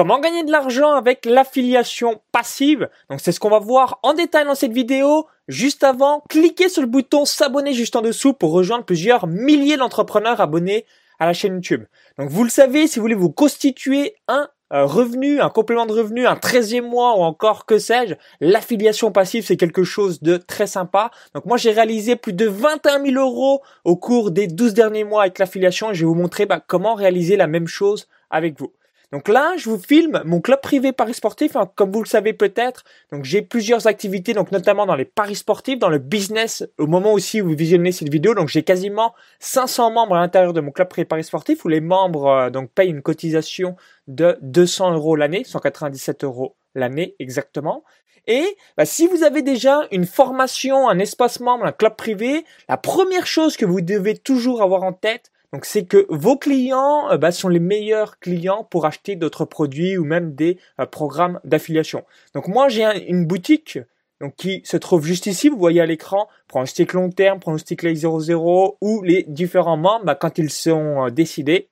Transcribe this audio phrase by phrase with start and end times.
[0.00, 2.88] comment gagner de l'argent avec l'affiliation passive?
[3.10, 5.26] Donc c'est ce qu'on va voir en détail dans cette vidéo.
[5.46, 10.40] Juste avant, cliquez sur le bouton s'abonner juste en dessous pour rejoindre plusieurs milliers d'entrepreneurs
[10.40, 10.86] abonnés
[11.18, 11.84] à la chaîne YouTube.
[12.16, 15.92] Donc vous le savez, si vous voulez vous constituer un euh, revenu, un complément de
[15.92, 20.66] revenu, un 13e mois ou encore que sais-je, l'affiliation passive c'est quelque chose de très
[20.66, 21.10] sympa.
[21.34, 25.24] Donc moi j'ai réalisé plus de 21 000 euros au cours des 12 derniers mois
[25.24, 28.72] avec l'affiliation et je vais vous montrer bah, comment réaliser la même chose avec vous.
[29.12, 32.32] Donc là, je vous filme mon club privé Paris sportif, hein, comme vous le savez
[32.32, 32.84] peut-être.
[33.10, 36.64] Donc j'ai plusieurs activités, donc notamment dans les paris sportifs, dans le business.
[36.78, 40.52] Au moment aussi où vous visionnez cette vidéo, donc j'ai quasiment 500 membres à l'intérieur
[40.52, 43.74] de mon club privé Paris sportif, où les membres euh, donc payent une cotisation
[44.06, 47.82] de 200 euros l'année, 197 euros l'année exactement.
[48.28, 52.76] Et bah, si vous avez déjà une formation, un espace membre, un club privé, la
[52.76, 57.18] première chose que vous devez toujours avoir en tête, donc c'est que vos clients euh,
[57.18, 62.04] bah, sont les meilleurs clients pour acheter d'autres produits ou même des euh, programmes d'affiliation.
[62.34, 63.78] Donc moi j'ai une boutique
[64.20, 67.94] donc qui se trouve juste ici, vous voyez à l'écran, pronostic long terme, pronostic lay
[67.94, 71.68] 00 où les différents membres bah, quand ils sont euh, décidés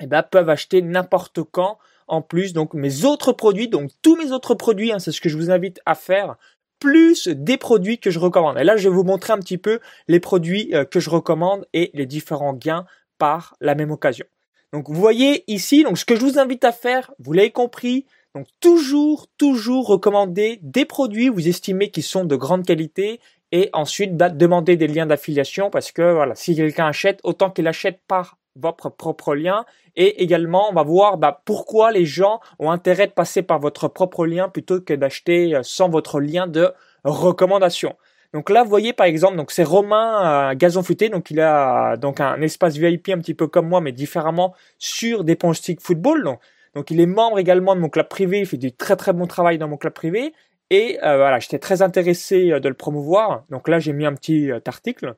[0.00, 4.32] eh ben, peuvent acheter n'importe quand en plus donc mes autres produits, donc tous mes
[4.32, 6.36] autres produits, hein, c'est ce que je vous invite à faire
[6.84, 8.58] plus des produits que je recommande.
[8.58, 11.66] Et là, je vais vous montrer un petit peu les produits euh, que je recommande
[11.72, 12.84] et les différents gains
[13.16, 14.26] par la même occasion.
[14.74, 18.04] Donc, vous voyez ici, donc ce que je vous invite à faire, vous l'avez compris,
[18.34, 23.18] donc toujours, toujours recommander des produits vous estimez qui sont de grande qualité
[23.50, 27.66] et ensuite bah, demander des liens d'affiliation parce que voilà, si quelqu'un achète, autant qu'il
[27.66, 29.64] achète par votre propre lien
[29.96, 33.88] et également on va voir bah, pourquoi les gens ont intérêt de passer par votre
[33.88, 36.72] propre lien plutôt que d'acheter euh, sans votre lien de
[37.04, 37.96] recommandation.
[38.32, 41.96] Donc là, vous voyez par exemple, donc c'est Romain euh, Gazon Futé, donc il a
[41.96, 46.24] donc un espace VIP un petit peu comme moi, mais différemment sur des stick football.
[46.24, 46.40] Donc,
[46.74, 49.26] donc il est membre également de mon club privé, il fait du très très bon
[49.26, 50.32] travail dans mon club privé.
[50.70, 53.44] Et euh, voilà, j'étais très intéressé de le promouvoir.
[53.50, 55.14] Donc là, j'ai mis un petit article.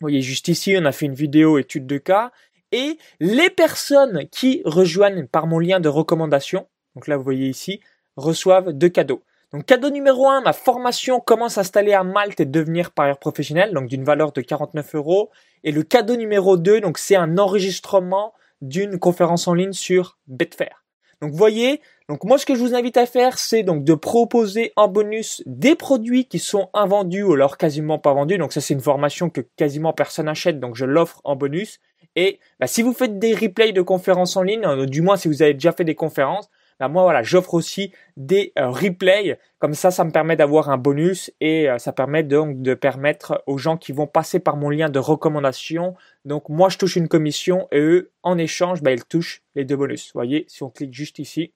[0.00, 2.30] Vous voyez juste ici, on a fait une vidéo étude de cas
[2.72, 7.80] et les personnes qui rejoignent par mon lien de recommandation, donc là vous voyez ici,
[8.16, 9.22] reçoivent deux cadeaux.
[9.52, 13.86] Donc cadeau numéro un, ma formation comment s'installer à Malte et devenir parieur professionnel, donc
[13.86, 15.30] d'une valeur de 49 euros.
[15.64, 20.84] Et le cadeau numéro 2, donc c'est un enregistrement d'une conférence en ligne sur Betfair.
[21.22, 23.94] Donc vous voyez, donc moi ce que je vous invite à faire, c'est donc de
[23.94, 28.38] proposer en bonus des produits qui sont invendus ou alors quasiment pas vendus.
[28.38, 31.80] Donc ça c'est une formation que quasiment personne n'achète, donc je l'offre en bonus.
[32.16, 35.28] Et bah, si vous faites des replays de conférences en ligne, euh, du moins si
[35.28, 36.50] vous avez déjà fait des conférences,
[36.80, 39.38] bah, moi voilà, j'offre aussi des euh, replays.
[39.58, 43.42] Comme ça, ça me permet d'avoir un bonus et euh, ça permet donc de permettre
[43.46, 45.94] aux gens qui vont passer par mon lien de recommandation.
[46.24, 49.76] Donc moi, je touche une commission et eux, en échange, bah, ils touchent les deux
[49.76, 50.06] bonus.
[50.06, 51.52] Vous voyez, si on clique juste ici,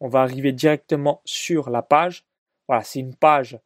[0.00, 2.24] on va arriver directement sur la page.
[2.68, 3.58] Voilà, c'est une page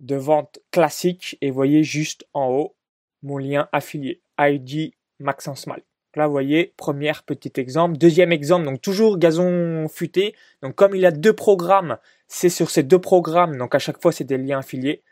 [0.00, 2.76] de vente classique et vous voyez juste en haut
[3.22, 4.22] mon lien affilié.
[4.40, 5.82] ID Maxence Mal.
[6.16, 7.96] Là, vous voyez, premier petit exemple.
[7.96, 10.34] Deuxième exemple, donc toujours gazon futé.
[10.60, 13.56] Donc comme il a deux programmes, c'est sur ces deux programmes.
[13.56, 15.02] Donc à chaque fois, c'est des liens affiliés.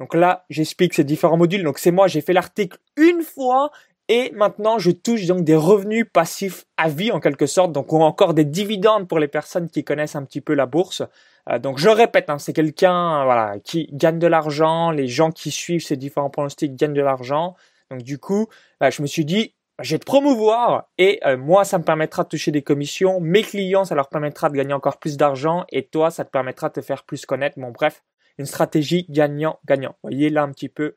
[0.00, 1.62] Donc là, j'explique ces différents modules.
[1.62, 3.70] Donc c'est moi, j'ai fait l'article une fois
[4.08, 7.72] et maintenant je touche donc des revenus passifs à vie en quelque sorte.
[7.72, 10.66] Donc on a encore des dividendes pour les personnes qui connaissent un petit peu la
[10.66, 11.02] bourse.
[11.50, 14.90] Euh, donc je répète, hein, c'est quelqu'un voilà qui gagne de l'argent.
[14.90, 17.54] Les gens qui suivent ces différents pronostics gagnent de l'argent.
[17.90, 18.48] Donc du coup,
[18.80, 22.24] bah, je me suis dit, je vais te promouvoir et euh, moi, ça me permettra
[22.24, 23.20] de toucher des commissions.
[23.20, 26.68] Mes clients, ça leur permettra de gagner encore plus d'argent et toi, ça te permettra
[26.68, 27.58] de te faire plus connaître.
[27.58, 28.02] Bon, bref,
[28.38, 29.96] une stratégie gagnant-gagnant.
[30.02, 30.96] Voyez là un petit peu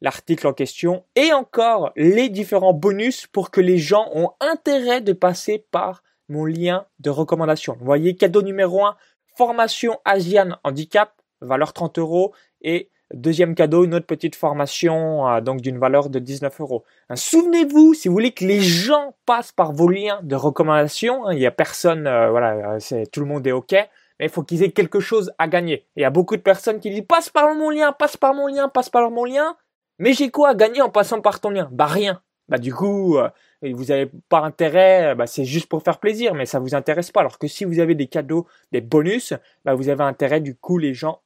[0.00, 5.12] l'article en question et encore les différents bonus pour que les gens ont intérêt de
[5.12, 7.76] passer par mon lien de recommandation.
[7.78, 8.96] Vous voyez, cadeau numéro 1,
[9.36, 15.60] formation Asian Handicap, valeur 30 euros et Deuxième cadeau, une autre petite formation euh, donc
[15.60, 16.84] d'une valeur de 19 euros.
[17.08, 21.32] Hein, souvenez-vous, si vous voulez que les gens passent par vos liens de recommandation, hein,
[21.32, 24.44] il y a personne, euh, voilà, c'est tout le monde est ok, mais il faut
[24.44, 25.86] qu'ils aient quelque chose à gagner.
[25.96, 28.46] il y a beaucoup de personnes qui disent passe par mon lien, passe par mon
[28.46, 29.56] lien, passe par mon lien.
[29.98, 31.68] Mais j'ai quoi à gagner en passant par ton lien?
[31.72, 32.22] Bah rien.
[32.48, 33.28] Bah du coup, euh,
[33.62, 37.20] vous n'avez pas intérêt, bah, c'est juste pour faire plaisir, mais ça vous intéresse pas.
[37.20, 39.34] Alors que si vous avez des cadeaux, des bonus,
[39.64, 40.40] bah, vous avez intérêt.
[40.40, 41.20] Du coup, les gens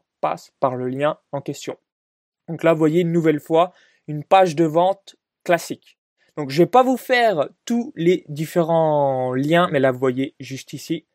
[0.60, 1.76] par le lien en question.
[2.48, 3.72] Donc là, vous voyez une nouvelle fois
[4.06, 5.98] une page de vente classique.
[6.36, 10.72] Donc je vais pas vous faire tous les différents liens, mais là vous voyez juste
[10.72, 11.06] ici.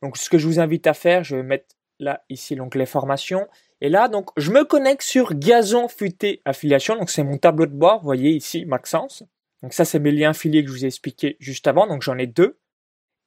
[0.00, 3.46] Donc ce que je vous invite à faire, je vais mettre là ici l'onglet formation.
[3.80, 6.96] Et là donc je me connecte sur Gazon Futé Affiliation.
[6.96, 9.24] Donc c'est mon tableau de bord, voyez ici Maxence.
[9.62, 11.86] Donc ça c'est mes liens affiliés que je vous ai expliqué juste avant.
[11.86, 12.58] Donc j'en ai deux.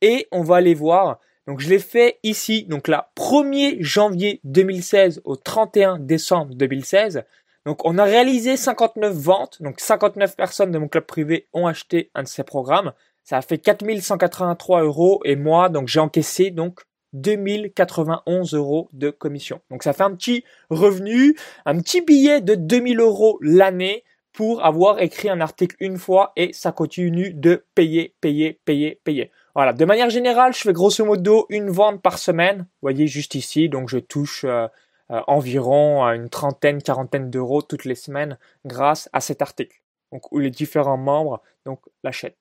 [0.02, 1.20] et on va aller voir.
[1.48, 7.24] Donc je l'ai fait ici, donc là, 1er janvier 2016 au 31 décembre 2016.
[7.66, 12.10] Donc on a réalisé 59 ventes, donc 59 personnes de mon club privé ont acheté
[12.16, 12.94] un de ces programmes.
[13.24, 16.82] Ça a fait 4183 euros et moi, donc j'ai encaissé donc
[17.14, 19.62] 2091 euros de commission.
[19.72, 25.00] Donc ça fait un petit revenu, un petit billet de 2000 euros l'année pour avoir
[25.00, 29.32] écrit un article une fois et ça continue de payer, payer, payer, payer.
[29.56, 29.74] Voilà.
[29.74, 32.60] De manière générale, je fais grosso modo une vente par semaine.
[32.60, 34.68] Vous voyez juste ici, donc je touche euh,
[35.12, 39.82] euh, environ une trentaine, quarantaine d'euros toutes les semaines grâce à cet article.
[40.12, 42.38] Donc où les différents membres donc l'achètent.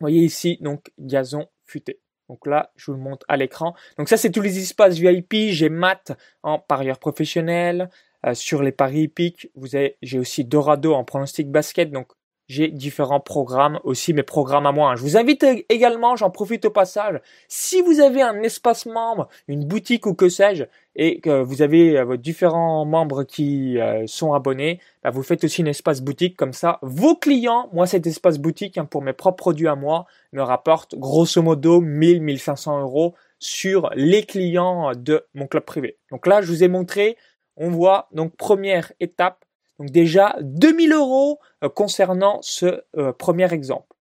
[0.00, 2.00] Vous voyez ici donc gazon futé.
[2.30, 3.74] Donc là, je vous le montre à l'écran.
[3.98, 5.50] Donc ça, c'est tous les espaces VIP.
[5.50, 6.12] J'ai Matt
[6.42, 7.90] en parieur professionnel.
[8.26, 11.90] Euh, sur les paris hippiques, vous avez, j'ai aussi Dorado en pronostic basket.
[11.90, 12.12] Donc
[12.50, 14.96] j'ai différents programmes, aussi mes programmes à moi.
[14.96, 19.64] Je vous invite également, j'en profite au passage, si vous avez un espace membre, une
[19.64, 20.64] boutique ou que sais-je,
[20.96, 25.44] et que vous avez euh, vos différents membres qui euh, sont abonnés, bah, vous faites
[25.44, 26.80] aussi un espace boutique comme ça.
[26.82, 30.96] Vos clients, moi cet espace boutique hein, pour mes propres produits à moi, me rapporte
[30.96, 35.98] grosso modo 1000-1500 euros sur les clients de mon club privé.
[36.10, 37.16] Donc là, je vous ai montré,
[37.56, 39.44] on voit donc première étape,
[39.80, 43.96] donc déjà 2000 euros euh, concernant ce euh, premier exemple.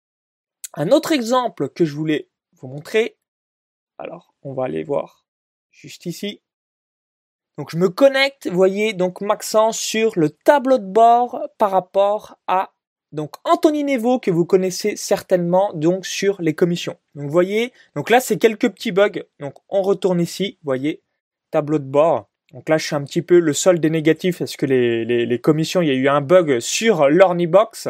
[0.73, 3.17] Un autre exemple que je voulais vous montrer,
[3.97, 5.25] alors on va aller voir
[5.71, 6.41] juste ici.
[7.57, 12.71] Donc je me connecte, voyez donc Maxence sur le tableau de bord par rapport à
[13.11, 16.97] donc Anthony Nevo que vous connaissez certainement donc sur les commissions.
[17.15, 19.23] Donc vous voyez, donc là c'est quelques petits bugs.
[19.41, 21.03] Donc on retourne ici, voyez,
[21.51, 22.29] tableau de bord.
[22.55, 25.39] Donc là, je suis un petit peu le solde des négatifs parce que les, les,
[25.39, 27.89] commissions, il y a eu un bug sur l'Ornibox.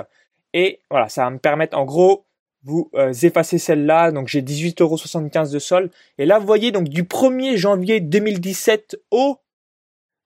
[0.53, 2.25] Et voilà, ça va me permettre, en gros,
[2.63, 4.12] vous euh, effacez celle-là.
[4.12, 5.91] Donc j'ai 18,75€ de solde.
[6.17, 9.38] Et là, vous voyez, donc du 1er janvier 2017 au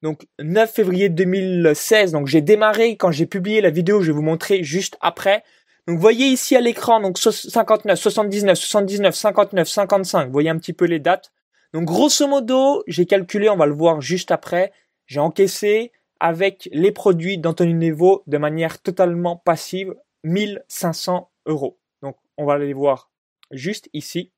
[0.01, 2.13] donc 9 février 2016.
[2.13, 5.43] Donc j'ai démarré quand j'ai publié la vidéo, je vais vous montrer juste après.
[5.85, 10.25] Donc vous voyez ici à l'écran, donc 59, 79, 79, 59, 55.
[10.27, 11.33] Vous voyez un petit peu les dates.
[11.73, 14.71] Donc grosso modo, j'ai calculé, on va le voir juste après,
[15.05, 21.79] j'ai encaissé avec les produits d'Anthony Nevo de manière totalement passive 1500 euros.
[22.01, 23.11] Donc on va les voir
[23.51, 24.31] juste ici.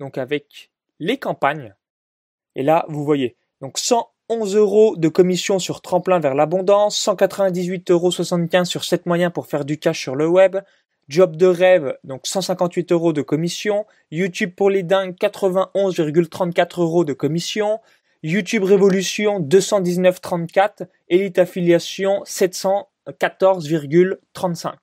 [0.00, 1.74] Donc avec les campagnes.
[2.54, 3.36] Et là, vous voyez.
[3.60, 8.10] Donc 111 euros de commission sur tremplin vers l'abondance, 198,75 euros
[8.64, 10.58] sur 7 moyens pour faire du cash sur le web,
[11.08, 13.86] Job de rêve, donc 158 euros de commission.
[14.10, 17.78] YouTube pour les dingues, 91,34 euros de commission.
[18.22, 20.86] YouTube Révolution, 219,34.
[21.08, 24.74] Elite Affiliation, 714,35.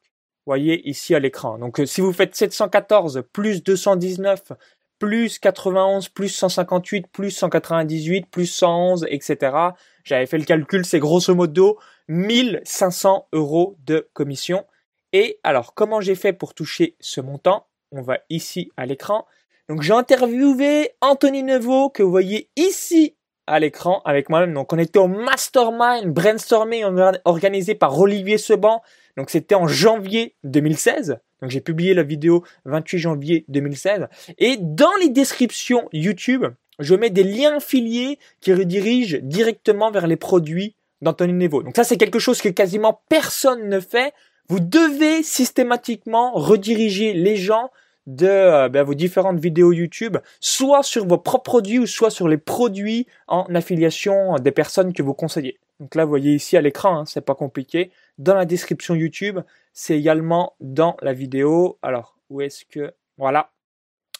[0.45, 1.57] Voyez ici à l'écran.
[1.57, 4.51] Donc euh, si vous faites 714 plus 219
[4.99, 9.55] plus 91 plus 158 plus 198 plus 111 etc.
[10.03, 11.79] J'avais fait le calcul, c'est grosso modo
[12.09, 14.65] 1500 euros de commission.
[15.13, 17.67] Et alors, comment j'ai fait pour toucher ce montant?
[17.91, 19.25] On va ici à l'écran.
[19.69, 23.15] Donc, j'ai interviewé Anthony Neveu, que vous voyez ici
[23.45, 24.53] à l'écran avec moi-même.
[24.53, 26.83] Donc, on était au Mastermind Brainstorming
[27.25, 28.81] organisé par Olivier Seban.
[29.15, 31.19] Donc, c'était en janvier 2016.
[31.41, 34.07] Donc, j'ai publié la vidéo 28 janvier 2016.
[34.39, 36.45] Et dans les descriptions YouTube,
[36.79, 41.61] je mets des liens affiliés qui redirigent directement vers les produits d'Anthony Nevo.
[41.61, 44.13] Donc ça, c'est quelque chose que quasiment personne ne fait.
[44.49, 47.71] Vous devez systématiquement rediriger les gens
[48.07, 52.27] de euh, ben, vos différentes vidéos YouTube, soit sur vos propres produits ou soit sur
[52.27, 55.59] les produits en affiliation des personnes que vous conseillez.
[55.79, 57.91] Donc là, vous voyez ici à l'écran, hein, c'est pas compliqué.
[58.17, 59.39] Dans la description YouTube,
[59.73, 61.77] c'est également dans la vidéo.
[61.81, 62.93] Alors, où est-ce que...
[63.17, 63.51] Voilà.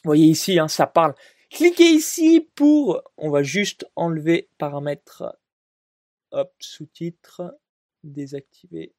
[0.02, 1.14] Vous voyez ici, hein, ça parle.
[1.50, 3.02] Cliquez ici pour...
[3.16, 5.38] On va juste enlever paramètres.
[6.32, 7.56] Hop, sous-titres.
[8.02, 8.92] Désactiver.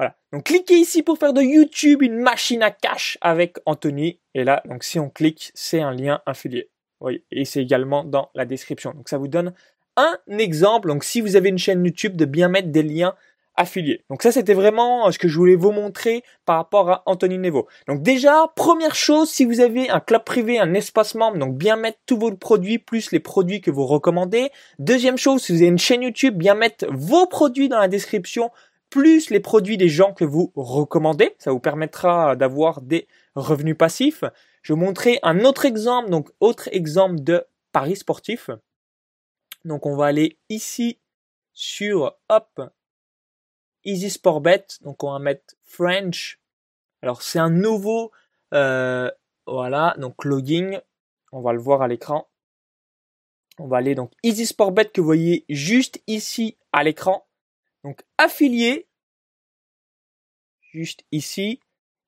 [0.00, 0.16] Voilà.
[0.32, 4.18] Donc cliquez ici pour faire de YouTube une machine à cash avec Anthony.
[4.34, 6.70] Et là, donc si on clique, c'est un lien affilié.
[7.00, 8.92] Oui, et c'est également dans la description.
[8.94, 9.52] Donc ça vous donne
[9.96, 10.88] un exemple.
[10.88, 13.14] Donc si vous avez une chaîne YouTube, de bien mettre des liens
[13.56, 14.02] affiliés.
[14.08, 17.68] Donc ça, c'était vraiment ce que je voulais vous montrer par rapport à Anthony Nevo.
[17.86, 21.76] Donc déjà, première chose, si vous avez un club privé, un espace membre, donc bien
[21.76, 24.48] mettre tous vos produits plus les produits que vous recommandez.
[24.78, 28.50] Deuxième chose, si vous avez une chaîne YouTube, bien mettre vos produits dans la description
[28.90, 31.34] plus les produits des gens que vous recommandez.
[31.38, 34.24] Ça vous permettra d'avoir des revenus passifs.
[34.62, 38.50] Je vais vous montrer un autre exemple, donc autre exemple de paris sportif.
[39.64, 40.98] Donc on va aller ici
[41.52, 42.60] sur hop
[43.84, 44.66] Easy Sport Bet.
[44.82, 46.40] Donc on va mettre French.
[47.02, 48.10] Alors c'est un nouveau
[48.52, 49.10] euh,
[49.46, 50.80] Voilà, donc login.
[51.32, 52.26] On va le voir à l'écran.
[53.58, 57.26] On va aller donc Easy Sportbet que vous voyez juste ici à l'écran.
[57.84, 58.86] Donc affilié.
[60.72, 61.60] Juste ici.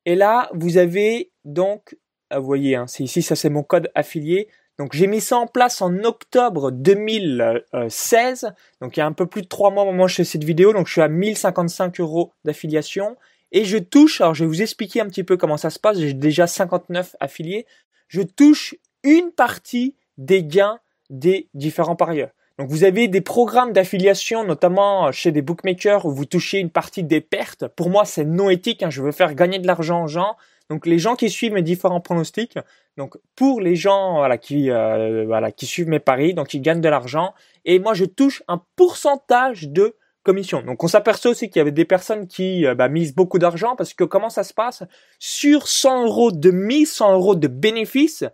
[0.05, 1.97] Et là, vous avez donc,
[2.33, 4.49] euh, vous voyez, hein, c'est ici, ça c'est mon code affilié.
[4.79, 8.53] Donc j'ai mis ça en place en octobre 2016.
[8.81, 10.25] Donc il y a un peu plus de trois mois au moment où je fais
[10.25, 10.73] cette vidéo.
[10.73, 13.17] Donc je suis à 1055 euros d'affiliation.
[13.53, 15.99] Et je touche, alors je vais vous expliquer un petit peu comment ça se passe.
[15.99, 17.67] J'ai déjà 59 affiliés.
[18.09, 18.75] Je touche
[19.05, 20.79] une partie des gains
[21.11, 22.31] des différents parieurs.
[22.59, 27.03] Donc vous avez des programmes d'affiliation, notamment chez des bookmakers, où vous touchez une partie
[27.03, 27.67] des pertes.
[27.69, 28.83] Pour moi, c'est non éthique.
[28.83, 28.91] Hein.
[28.91, 30.37] Je veux faire gagner de l'argent aux gens.
[30.69, 32.59] Donc les gens qui suivent mes différents pronostics,
[32.97, 36.81] donc pour les gens voilà, qui, euh, voilà, qui suivent mes paris, donc ils gagnent
[36.81, 37.35] de l'argent.
[37.65, 40.63] Et moi, je touche un pourcentage de commission.
[40.63, 43.75] Donc on s'aperçoit aussi qu'il y avait des personnes qui euh, bah, misent beaucoup d'argent
[43.77, 44.85] parce que comment ça se passe?
[45.19, 48.25] Sur 100 euros de mise, 100 euros de bénéfice,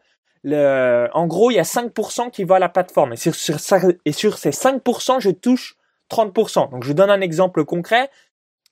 [0.44, 3.12] le, en gros, il y a 5% qui va à la plateforme.
[3.12, 5.76] Et sur, sur ces 5%, je touche
[6.10, 6.70] 30%.
[6.70, 8.10] Donc, je donne un exemple concret.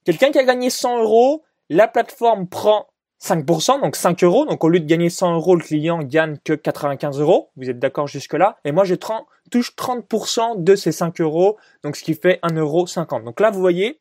[0.04, 2.86] Quelqu'un qui a gagné 100 euros, la plateforme prend
[3.22, 4.44] 5%, donc 5 euros.
[4.44, 7.50] Donc, au lieu de gagner 100 euros, le client gagne que 95 euros.
[7.56, 8.58] Vous êtes d'accord jusque-là?
[8.64, 11.56] Et moi, je touche 30% de ces 5 euros.
[11.82, 12.86] Donc, ce qui fait 1,50 euro.
[13.24, 14.00] Donc là, vous voyez,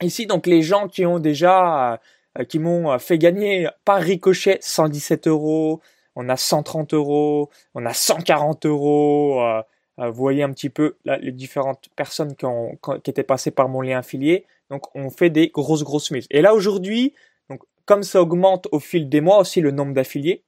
[0.00, 2.00] ici, donc, les gens qui ont déjà,
[2.38, 5.80] euh, qui m'ont fait gagner par ricochet 117 euros,
[6.16, 9.40] on a 130 euros, on a 140 euros.
[9.40, 9.62] Euh,
[9.98, 13.68] euh, vous voyez un petit peu les différentes personnes qui, ont, qui étaient passées par
[13.68, 14.46] mon lien affilié.
[14.70, 16.26] Donc on fait des grosses grosses mises.
[16.30, 17.14] Et là aujourd'hui,
[17.50, 20.44] donc comme ça augmente au fil des mois aussi le nombre d'affiliés.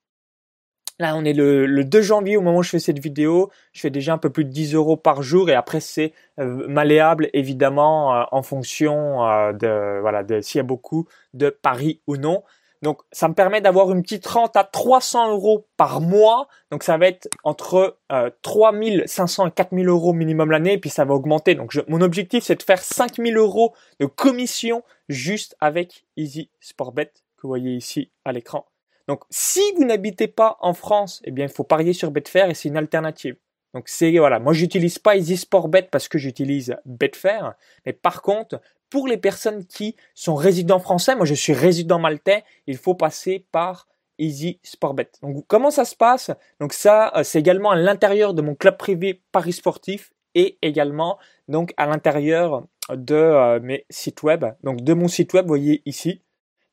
[0.98, 3.50] Là on est le, 2 janvier au moment où je fais cette vidéo.
[3.72, 6.66] Je fais déjà un peu plus de 10 euros par jour et après c'est euh,
[6.68, 9.18] malléable évidemment en fonction
[9.52, 12.44] de voilà de s'il y a beaucoup de paris ou non.
[12.84, 16.48] Donc, ça me permet d'avoir une petite rente à 300 euros par mois.
[16.70, 21.14] Donc, ça va être entre euh, 3500 et 4000 euros minimum l'année, puis ça va
[21.14, 21.54] augmenter.
[21.54, 27.42] Donc, mon objectif, c'est de faire 5000 euros de commission juste avec Easy Sportbet, que
[27.42, 28.66] vous voyez ici à l'écran.
[29.08, 32.54] Donc, si vous n'habitez pas en France, eh bien, il faut parier sur Betfair et
[32.54, 33.36] c'est une alternative.
[33.72, 38.60] Donc c'est voilà, moi j'utilise pas Easy Sportbet parce que j'utilise Betfair, mais par contre,
[38.90, 43.46] pour les personnes qui sont résidents français, moi je suis résident maltais, il faut passer
[43.50, 43.88] par
[44.18, 45.10] Easy Sportbet.
[45.22, 46.30] Donc comment ça se passe?
[46.60, 51.18] Donc ça, euh, c'est également à l'intérieur de mon club privé Paris Sportif et également
[51.48, 54.44] donc à l'intérieur de euh, mes sites web.
[54.62, 56.22] Donc de mon site web, vous voyez ici.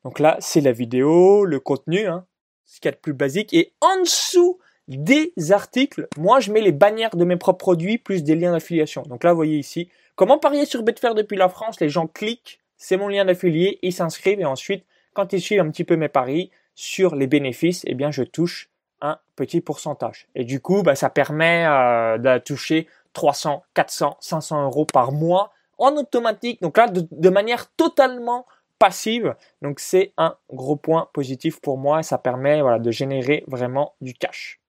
[0.04, 2.26] Donc là, c'est la vidéo, le contenu, hein,
[2.64, 3.54] ce qu'il y a de plus basique.
[3.54, 8.24] Et en dessous des articles, moi je mets les bannières de mes propres produits plus
[8.24, 9.02] des liens d'affiliation.
[9.02, 11.80] Donc là, vous voyez ici, Comment parier sur Betfair depuis la France?
[11.80, 15.70] Les gens cliquent, c'est mon lien d'affilié, ils s'inscrivent et ensuite, quand ils suivent un
[15.70, 20.28] petit peu mes paris sur les bénéfices, eh bien, je touche un petit pourcentage.
[20.34, 25.52] Et du coup, bah, ça permet euh, de toucher 300, 400, 500 euros par mois
[25.78, 26.60] en automatique.
[26.62, 28.46] Donc là, de, manière totalement
[28.78, 29.34] passive.
[29.60, 34.60] Donc c'est un gros point positif pour moi ça permet de générer vraiment du cash.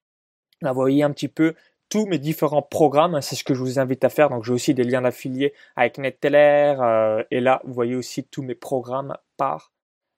[0.60, 1.54] Là, vous voyez un petit peu
[1.94, 3.20] tous mes différents programmes.
[3.22, 4.28] C'est ce que je vous invite à faire.
[4.28, 6.74] Donc, j'ai aussi des liens d'affiliés avec NetTeller.
[6.80, 9.70] Euh, et là, vous voyez aussi tous mes programmes par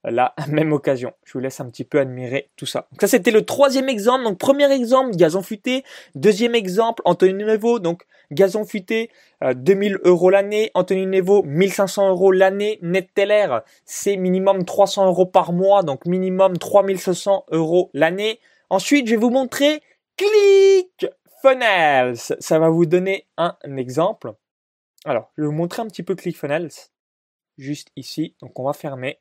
[0.03, 1.13] la même occasion.
[1.27, 2.89] Je vous laisse un petit peu admirer tout ça.
[2.91, 4.25] Donc ça, c'était le troisième exemple.
[4.25, 5.85] Donc, premier exemple, gazon futé.
[6.15, 7.79] Deuxième exemple, Anthony Nevo.
[7.79, 9.11] Donc, gazon futé,
[9.43, 10.71] 2000 euh, euros l'année.
[10.73, 12.79] Anthony Nevo, 1500 euros l'année.
[12.81, 15.83] NetTeller, c'est minimum 300 euros par mois.
[15.83, 18.41] Donc, minimum 3500 euros l'année.
[18.71, 19.83] Ensuite, je vais vous montrer
[20.17, 21.07] Click
[21.41, 22.17] ClickFunnels.
[22.17, 24.35] Ça va vous donner un exemple.
[25.05, 26.71] Alors, je vais vous montrer un petit peu ClickFunnels.
[27.59, 28.37] Juste ici.
[28.41, 29.21] Donc, on va fermer.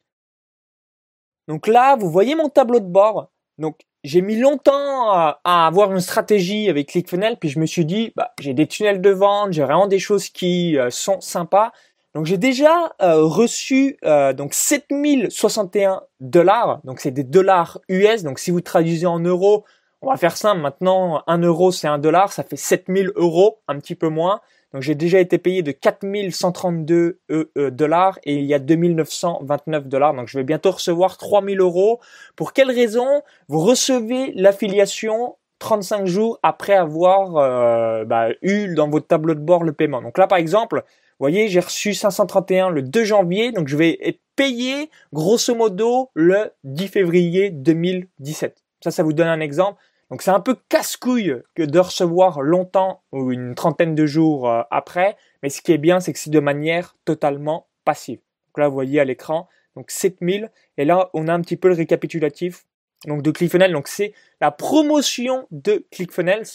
[1.47, 3.31] Donc là, vous voyez mon tableau de bord.
[3.57, 8.13] Donc, j'ai mis longtemps à, avoir une stratégie avec ClickFunnels, puis je me suis dit,
[8.15, 11.71] bah, j'ai des tunnels de vente, j'ai vraiment des choses qui euh, sont sympas.
[12.13, 18.23] Donc j'ai déjà euh, reçu euh, donc 7061 dollars, donc c'est des dollars US.
[18.23, 19.65] Donc si vous traduisez en euros,
[20.05, 23.79] on va faire simple, maintenant 1 euro c'est 1 dollar, ça fait 7000 euros, un
[23.79, 24.41] petit peu moins.
[24.73, 29.87] Donc j'ai déjà été payé de 4132 euh, euh, dollars et il y a 2929
[29.87, 30.13] dollars.
[30.13, 32.01] Donc je vais bientôt recevoir 3000 euros.
[32.35, 39.07] Pour quelle raison Vous recevez l'affiliation 35 jours après avoir euh, bah, eu dans votre
[39.07, 40.01] tableau de bord le paiement?
[40.01, 43.97] Donc là par exemple, vous voyez, j'ai reçu 531 le 2 janvier, donc je vais
[44.01, 48.61] être payé grosso modo le 10 février 2017.
[48.83, 49.81] Ça, ça vous donne un exemple.
[50.11, 54.61] Donc c'est un peu casse-couille que de recevoir longtemps ou une trentaine de jours euh,
[54.69, 58.19] après, mais ce qui est bien, c'est que c'est de manière totalement passive.
[58.47, 61.67] Donc là, vous voyez à l'écran, donc 7000, et là, on a un petit peu
[61.67, 62.65] le récapitulatif
[63.07, 63.71] donc de ClickFunnels.
[63.71, 66.45] Donc c'est la promotion de ClickFunnels.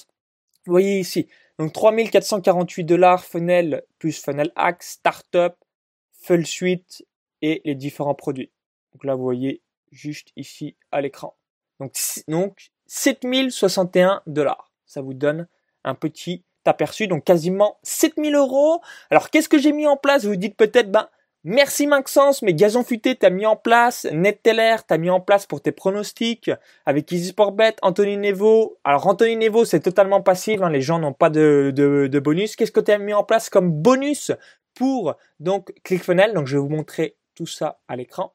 [0.66, 1.28] Vous voyez ici,
[1.59, 5.54] donc 3448 dollars funnel plus funnel startup,
[6.12, 7.04] full suite
[7.42, 8.50] et les différents produits.
[8.92, 11.37] Donc là, vous voyez juste ici à l'écran.
[11.78, 11.95] Donc,
[12.28, 14.73] donc 7061 dollars.
[14.85, 15.47] Ça vous donne
[15.85, 18.80] un petit aperçu, donc quasiment 7000 euros.
[19.11, 20.25] Alors, qu'est-ce que j'ai mis en place?
[20.25, 21.09] Vous dites peut-être, ben,
[21.42, 25.62] Merci Maxence, mais Gazon Futé t'as mis en place, NetTeller t'as mis en place pour
[25.62, 26.50] tes pronostics,
[26.85, 28.76] avec EasySportBet, Anthony Nevo.
[28.85, 32.56] Alors Anthony Nevo c'est totalement passif, hein, les gens n'ont pas de, bonus.
[32.56, 34.32] Qu'est-ce que tu as mis en place comme bonus
[34.75, 35.73] pour donc
[36.35, 38.35] Donc je vais vous montrer tout ça à l'écran.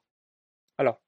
[0.80, 1.00] Alors,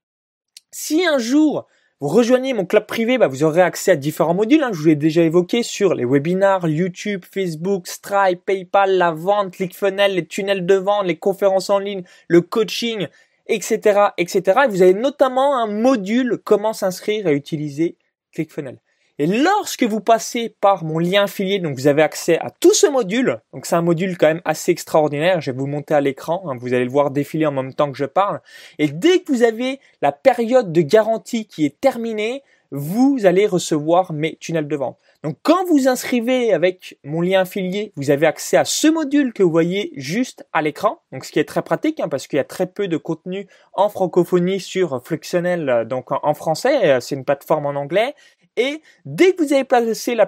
[0.71, 1.65] si un jour
[1.99, 4.61] vous rejoignez mon club privé, bah, vous aurez accès à différents modules.
[4.61, 9.53] Hein, je vous l'ai déjà évoqué sur les webinars, YouTube, Facebook, Stripe, PayPal, la vente,
[9.53, 13.07] ClickFunnels, les tunnels de vente, les conférences en ligne, le coaching,
[13.47, 14.59] etc., etc.
[14.65, 17.97] Et vous avez notamment un module comment s'inscrire et utiliser
[18.31, 18.79] ClickFunnels.
[19.19, 22.85] Et lorsque vous passez par mon lien affilié, donc vous avez accès à tout ce
[22.85, 23.39] module.
[23.51, 25.41] Donc c'est un module quand même assez extraordinaire.
[25.41, 26.43] Je vais vous monter à l'écran.
[26.45, 28.41] Hein, vous allez le voir défiler en même temps que je parle.
[28.77, 34.11] Et dès que vous avez la période de garantie qui est terminée, vous allez recevoir
[34.11, 34.97] mes tunnels de vente.
[35.23, 39.41] Donc quand vous inscrivez avec mon lien affilié, vous avez accès à ce module que
[39.41, 40.99] vous voyez juste à l'écran.
[41.11, 43.47] Donc ce qui est très pratique hein, parce qu'il y a très peu de contenu
[43.73, 46.99] en francophonie sur Fluxionel, donc en français.
[46.99, 48.13] C'est une plateforme en anglais.
[48.57, 50.27] Et dès que vous avez placé la,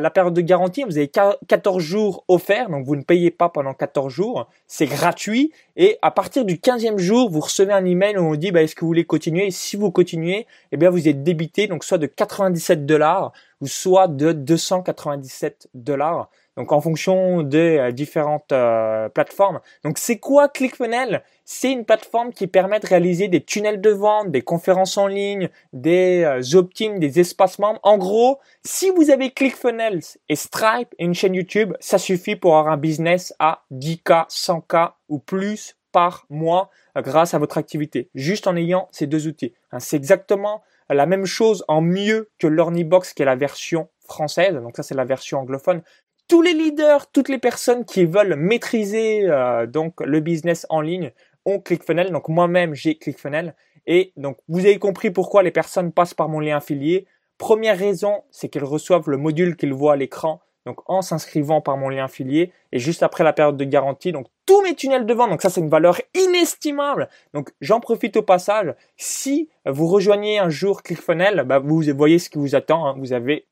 [0.00, 3.72] la, période de garantie, vous avez 14 jours offerts, donc vous ne payez pas pendant
[3.72, 5.50] 14 jours, c'est gratuit.
[5.76, 8.74] Et à partir du 15e jour, vous recevez un email où on dit bah, est-ce
[8.74, 9.50] que vous voulez continuer?
[9.50, 14.08] Si vous continuez, eh bien vous êtes débité, donc soit de 97 dollars ou soit
[14.08, 19.60] de 297 dollars donc en fonction des euh, différentes euh, plateformes.
[19.84, 21.22] Donc c'est quoi ClickFunnels?
[21.44, 25.48] C'est une plateforme qui permet de réaliser des tunnels de vente, des conférences en ligne,
[25.72, 27.80] des euh, opt-in, des espaces membres.
[27.82, 32.56] En gros, si vous avez ClickFunnels et Stripe et une chaîne YouTube, ça suffit pour
[32.56, 38.48] avoir un business à 10K, 100K ou plus par mois grâce à votre activité, juste
[38.48, 39.54] en ayant ces deux outils.
[39.70, 44.54] Hein, c'est exactement la même chose en mieux que l'Ornibox qui est la version française,
[44.54, 45.82] donc ça c'est la version anglophone
[46.28, 51.12] tous les leaders, toutes les personnes qui veulent maîtriser euh, donc le business en ligne
[51.44, 52.10] ont ClickFunnels.
[52.10, 53.54] Donc moi-même j'ai ClickFunnels
[53.86, 57.06] et donc vous avez compris pourquoi les personnes passent par mon lien affilié.
[57.36, 60.40] Première raison, c'est qu'elles reçoivent le module qu'ils voient à l'écran.
[60.66, 64.28] Donc en s'inscrivant par mon lien affilié et juste après la période de garantie, donc
[64.46, 67.10] tous mes tunnels de vente, donc ça c'est une valeur inestimable.
[67.34, 68.74] Donc j'en profite au passage.
[68.96, 72.86] Si vous rejoignez un jour ClickFunnels, bah, vous voyez ce qui vous attend.
[72.86, 72.96] Hein.
[72.98, 73.46] Vous avez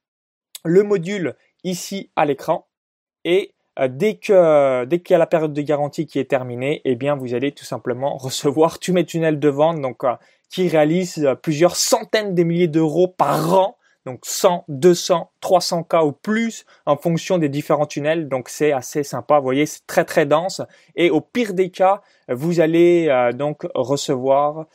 [0.65, 2.67] le module ici à l'écran.
[3.25, 6.83] Et euh, dès que dès qu'il y a la période de garantie qui est terminée,
[6.85, 10.15] eh bien vous allez tout simplement recevoir tous mes tunnels de vente donc euh,
[10.51, 13.77] qui réalisent euh, plusieurs centaines de milliers d'euros par an.
[14.05, 18.29] Donc 100, 200, 300 k ou plus en fonction des différents tunnels.
[18.29, 19.39] Donc c'est assez sympa.
[19.39, 20.61] Vous voyez, c'est très très dense.
[20.97, 24.67] Et au pire des cas, vous allez donc recevoir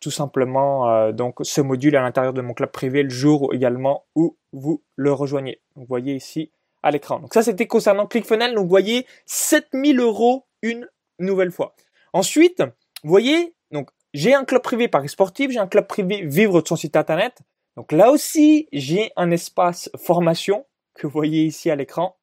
[0.00, 4.36] tout simplement donc ce module à l'intérieur de mon club privé le jour également où
[4.52, 5.60] vous le rejoignez.
[5.76, 6.50] vous voyez ici
[6.82, 7.20] à l'écran.
[7.20, 8.54] Donc ça, c'était concernant ClickFunnels.
[8.54, 11.74] Donc vous voyez 7000 euros une nouvelle fois.
[12.12, 12.62] Ensuite,
[13.04, 16.66] vous voyez, donc j'ai un club privé Paris Sportif, j'ai un club privé Vivre de
[16.66, 17.38] son site internet.
[17.76, 22.16] Donc là aussi, j'ai un espace formation que vous voyez ici à l'écran.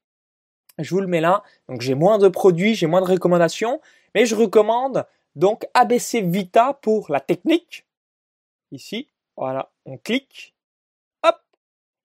[0.78, 1.44] Je vous le mets là.
[1.68, 3.82] Donc j'ai moins de produits, j'ai moins de recommandations,
[4.16, 7.86] mais je recommande donc ABC Vita pour la technique.
[8.72, 10.54] Ici, voilà, on clique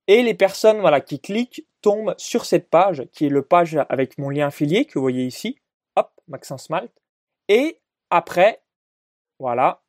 [0.06, 4.18] et les personnes voilà, qui cliquent tombent sur cette page, qui est le page avec
[4.18, 5.58] mon lien affilié que vous voyez ici.
[5.96, 6.92] Hop, Maxence Malt.
[7.48, 7.80] Et
[8.10, 8.62] après,
[9.38, 9.83] voilà, hop,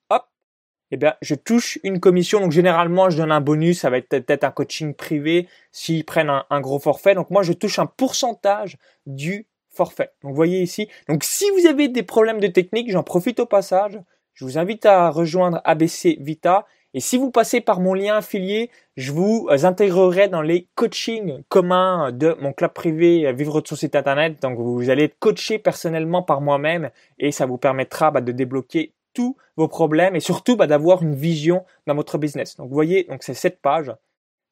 [0.95, 2.39] eh bien, je touche une commission.
[2.39, 3.81] Donc, généralement, je donne un bonus.
[3.81, 7.15] Ça va être peut-être un coaching privé s'ils prennent un, gros forfait.
[7.15, 10.11] Donc, moi, je touche un pourcentage du forfait.
[10.23, 10.87] Donc, vous voyez ici.
[11.09, 13.99] Donc, si vous avez des problèmes de technique, j'en profite au passage.
[14.35, 18.71] Je vous invite à rejoindre ABC Vita et si vous passez par mon lien affilié,
[18.95, 23.97] je vous intégrerai dans les coachings communs de mon club privé Vivre de son site
[23.97, 24.41] internet.
[24.41, 28.93] Donc vous allez être coaché personnellement par moi-même et ça vous permettra bah, de débloquer
[29.15, 32.57] tous vos problèmes et surtout bah, d'avoir une vision dans votre business.
[32.57, 33.91] Donc vous voyez, donc c'est cette page.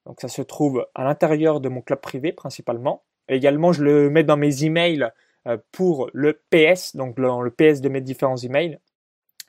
[0.07, 3.03] Donc ça se trouve à l'intérieur de mon club privé principalement.
[3.27, 5.11] Également, je le mets dans mes emails
[5.47, 8.79] euh, pour le PS, donc le PS de mes différents emails.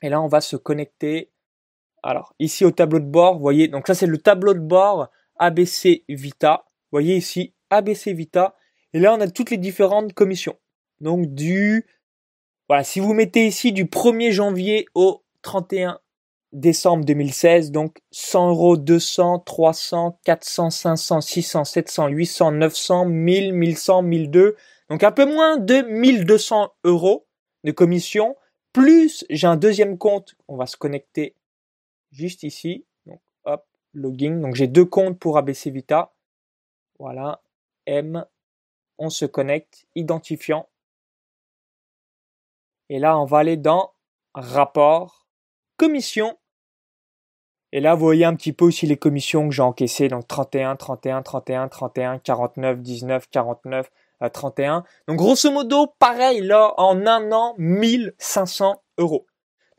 [0.03, 1.31] Et là, on va se connecter
[2.05, 5.09] alors, ici au tableau de bord, vous voyez, donc ça c'est le tableau de bord
[5.39, 6.65] ABC Vita.
[6.67, 8.55] Vous voyez ici ABC Vita.
[8.93, 10.55] Et là, on a toutes les différentes commissions.
[11.01, 11.87] Donc du,
[12.67, 15.99] voilà, si vous mettez ici du 1er janvier au 31
[16.51, 24.01] décembre 2016, donc 100 euros, 200, 300, 400, 500, 600, 700, 800, 900, 1000, 1100,
[24.01, 24.55] 1002.
[24.89, 27.27] Donc un peu moins de 1200 euros
[27.63, 28.35] de commission.
[28.73, 30.35] Plus j'ai un deuxième compte.
[30.47, 31.35] On va se connecter
[32.11, 32.85] juste ici.
[33.05, 34.39] Donc hop, login.
[34.39, 36.13] Donc j'ai deux comptes pour ABC Vita.
[36.99, 37.41] Voilà.
[37.85, 38.25] M.
[38.97, 39.85] On se connecte.
[39.95, 40.67] Identifiant.
[42.89, 43.93] Et là, on va aller dans
[44.33, 45.27] rapport,
[45.77, 46.37] commission.
[47.71, 50.07] Et là, vous voyez un petit peu aussi les commissions que j'ai encaissées.
[50.07, 53.91] Donc 31, 31, 31, 31, 49, 19, 49,
[54.31, 54.83] 31.
[55.07, 59.25] Donc grosso modo, pareil, là, en un an, 1500 euros.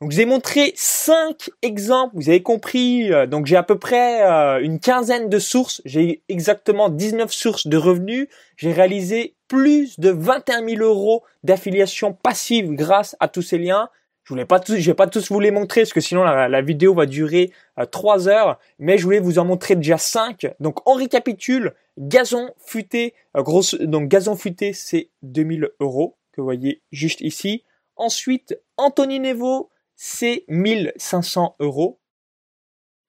[0.01, 4.61] Donc j'ai montré cinq exemples, vous avez compris, euh, donc j'ai à peu près euh,
[4.61, 8.29] une quinzaine de sources, j'ai exactement 19 sources de revenus,
[8.59, 13.89] j'ai réalisé plus de 21 000 euros d'affiliation passive grâce à tous ces liens.
[14.25, 16.61] Je voulais pas tous, je vais pas tous vous les montrer parce que sinon la,
[16.61, 20.55] vidéo va durer euh, 3 heures, mais je voulais vous en montrer déjà 5.
[20.59, 26.45] Donc on récapitule, gazon futé, euh, grosse, donc gazon futé c'est 2000 euros que vous
[26.45, 27.63] voyez juste ici.
[27.95, 32.01] Ensuite, Anthony Nevo, c'est 1500 euros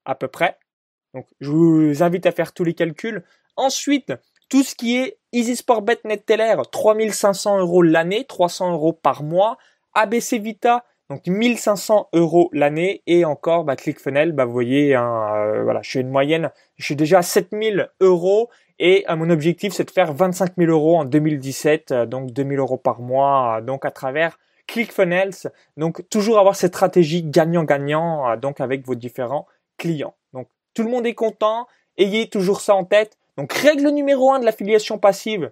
[0.05, 0.57] à peu près.
[1.13, 3.23] Donc je vous invite à faire tous les calculs.
[3.55, 4.13] Ensuite,
[4.49, 9.57] tout ce qui est Easy Sport Bet Teller, 3500 euros l'année, 300 euros par mois.
[9.93, 13.01] ABC Vita, donc 1500 euros l'année.
[13.07, 16.85] Et encore, bah, ClickFunnels, bah, vous voyez, hein, euh, voilà, je suis une moyenne, je
[16.85, 18.49] suis déjà à 7000 euros.
[18.79, 22.59] Et euh, mon objectif, c'est de faire 25 000 euros en 2017, euh, donc 2000
[22.59, 24.37] euros par mois, donc à travers
[24.67, 25.51] ClickFunnels.
[25.77, 30.15] Donc toujours avoir cette stratégie gagnant-gagnant euh, donc avec vos différents clients.
[30.33, 31.67] Donc tout le monde est content.
[31.97, 33.17] Ayez toujours ça en tête.
[33.37, 35.51] Donc règle numéro un de l'affiliation passive.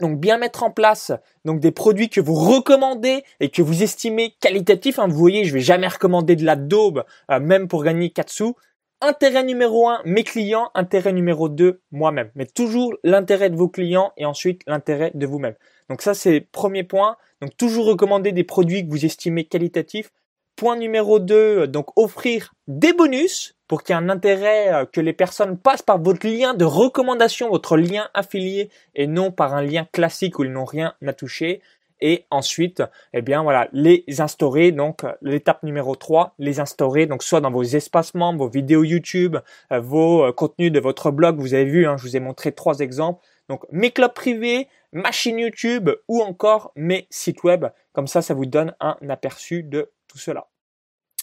[0.00, 1.12] Donc bien mettre en place
[1.44, 4.98] donc des produits que vous recommandez et que vous estimez qualitatifs.
[4.98, 8.30] Hein, vous voyez, je vais jamais recommander de la daube, euh, même pour gagner 4
[8.30, 8.56] sous.
[9.02, 10.70] Intérêt numéro un, mes clients.
[10.74, 12.30] Intérêt numéro 2, moi-même.
[12.34, 15.54] Mais toujours l'intérêt de vos clients et ensuite l'intérêt de vous-même.
[15.88, 17.16] Donc ça, c'est premier point.
[17.40, 20.12] Donc toujours recommander des produits que vous estimez qualitatifs.
[20.56, 25.00] Point numéro 2, donc offrir des bonus pour qu'il y ait un intérêt euh, que
[25.00, 29.62] les personnes passent par votre lien de recommandation, votre lien affilié et non par un
[29.62, 31.62] lien classique où ils n'ont rien à toucher.
[32.00, 32.82] Et ensuite,
[33.12, 34.72] eh bien voilà, les instaurer.
[34.72, 37.06] Donc l'étape numéro 3, les instaurer.
[37.06, 39.36] Donc soit dans vos espaces membres, vos vidéos YouTube,
[39.72, 41.38] euh, vos euh, contenus de votre blog.
[41.38, 43.24] Vous avez vu, hein, je vous ai montré trois exemples.
[43.48, 47.66] Donc mes clubs privés, ma chaîne YouTube ou encore mes sites web.
[47.92, 50.46] Comme ça, ça vous donne un aperçu de tout cela.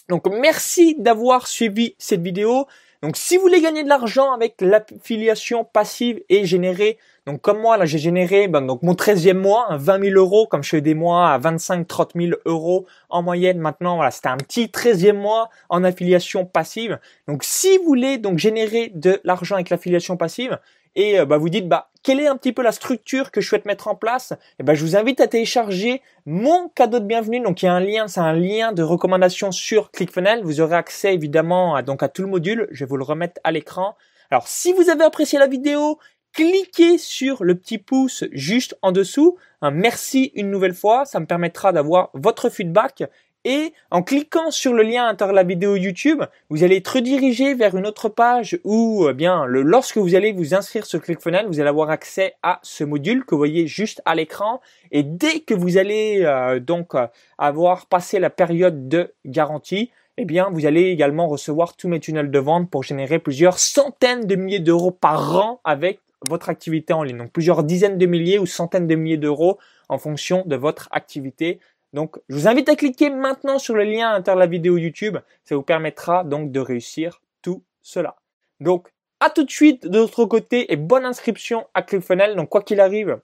[0.08, 2.66] Donc merci d'avoir suivi cette vidéo.
[3.02, 7.76] Donc si vous voulez gagner de l'argent avec l'affiliation passive et générer, donc comme moi
[7.76, 10.80] là j'ai généré ben, donc mon 13e mois, 20 hein, 000 euros, comme je fais
[10.80, 15.50] des mois à 25-30 000 euros en moyenne maintenant, voilà c'était un petit 13e mois
[15.68, 16.98] en affiliation passive.
[17.26, 20.58] Donc si vous voulez donc générer de l'argent avec l'affiliation passive,
[20.96, 23.48] et euh, bah, vous dites bah quelle est un petit peu la structure que je
[23.48, 27.04] souhaite mettre en place, et eh ben je vous invite à télécharger mon cadeau de
[27.04, 27.40] bienvenue.
[27.40, 30.44] Donc il y a un lien, c'est un lien de recommandation sur ClickFunnels.
[30.44, 32.68] Vous aurez accès évidemment donc à tout le module.
[32.70, 33.96] Je vais vous le remettre à l'écran.
[34.30, 35.98] Alors si vous avez apprécié la vidéo,
[36.32, 39.36] cliquez sur le petit pouce juste en dessous.
[39.60, 43.04] Un merci une nouvelle fois, ça me permettra d'avoir votre feedback
[43.44, 47.76] et en cliquant sur le lien à la vidéo YouTube, vous allez être redirigé vers
[47.76, 51.68] une autre page où, eh bien, lorsque vous allez vous inscrire sur ClickFunnels, vous allez
[51.68, 54.60] avoir accès à ce module que vous voyez juste à l'écran.
[54.90, 57.06] Et dès que vous allez euh, donc euh,
[57.38, 62.32] avoir passé la période de garantie, eh bien, vous allez également recevoir tous mes tunnels
[62.32, 67.02] de vente pour générer plusieurs centaines de milliers d'euros par an avec votre activité en
[67.02, 67.18] ligne.
[67.18, 71.60] Donc plusieurs dizaines de milliers ou centaines de milliers d'euros en fonction de votre activité.
[71.92, 74.76] Donc, je vous invite à cliquer maintenant sur le lien à l'intérieur de la vidéo
[74.76, 75.18] YouTube.
[75.44, 78.16] Ça vous permettra donc de réussir tout cela.
[78.60, 78.88] Donc,
[79.20, 82.36] à tout de suite de l'autre côté et bonne inscription à ClickFunnels.
[82.36, 83.20] Donc, quoi qu'il arrive,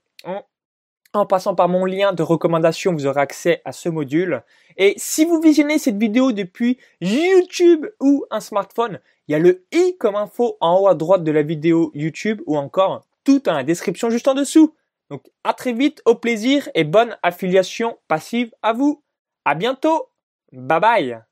[1.13, 4.43] en, passant par mon lien de recommandation, vous aurez accès à ce module.
[4.77, 9.67] Et si vous visionnez cette vidéo depuis YouTube ou un smartphone, il y a le
[9.73, 13.55] i comme info en haut à droite de la vidéo YouTube ou encore tout dans
[13.55, 14.75] la description juste en dessous.
[15.11, 19.03] Donc à très vite, au plaisir et bonne affiliation passive à vous.
[19.45, 20.09] À bientôt.
[20.53, 21.25] Bye bye.